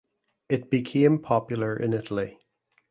It 0.49 0.71
became 0.71 1.19
popular 1.19 1.75
in 1.77 1.93
Italy. 1.93 2.39